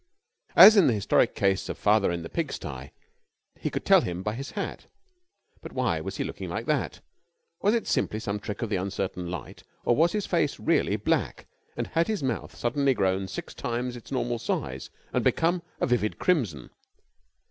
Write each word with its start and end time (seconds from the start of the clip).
As 0.55 0.75
in 0.75 0.87
the 0.87 0.95
historic 0.95 1.35
case 1.35 1.69
of 1.69 1.77
father 1.77 2.09
in 2.11 2.23
the 2.23 2.27
pigstye, 2.27 2.89
he 3.59 3.69
could 3.69 3.85
tell 3.85 4.01
him 4.01 4.23
by 4.23 4.33
his 4.33 4.49
hat. 4.57 4.87
But 5.61 5.73
why 5.73 6.01
was 6.01 6.17
he 6.17 6.23
looking 6.23 6.49
like 6.49 6.65
that? 6.65 7.01
Was 7.61 7.75
it 7.75 7.85
simply 7.85 8.19
some 8.19 8.39
trick 8.39 8.63
of 8.63 8.71
the 8.71 8.77
uncertain 8.77 9.29
light, 9.29 9.61
or 9.85 9.95
was 9.95 10.13
his 10.13 10.25
face 10.25 10.59
really 10.59 10.95
black 10.95 11.45
and 11.77 11.85
had 11.85 12.07
his 12.07 12.23
mouth 12.23 12.55
suddenly 12.55 12.95
grown 12.95 13.21
to 13.21 13.27
six 13.27 13.53
times 13.53 13.95
its 13.95 14.11
normal 14.11 14.39
size 14.39 14.89
and 15.13 15.23
become 15.23 15.61
a 15.79 15.85
vivid 15.85 16.17
crimson? 16.17 16.71